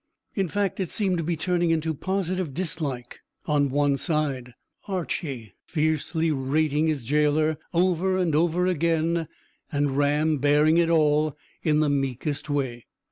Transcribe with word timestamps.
In 0.33 0.47
fact, 0.47 0.79
it 0.79 0.89
seemed 0.89 1.19
to 1.19 1.23
be 1.23 1.37
turning 1.37 1.69
into 1.69 1.93
positive 1.93 2.55
dislike 2.55 3.19
on 3.45 3.69
one 3.69 3.97
side, 3.97 4.55
Archy 4.87 5.53
fiercely 5.67 6.31
rating 6.31 6.87
his 6.87 7.03
gaoler 7.07 7.57
over 7.71 8.17
and 8.17 8.33
over 8.33 8.65
again, 8.65 9.27
and 9.71 9.95
Ram 9.95 10.39
bearing 10.39 10.79
it 10.79 10.89
all 10.89 11.37
in 11.61 11.81
the 11.81 11.89
meekest 11.91 12.49
way. 12.49 12.87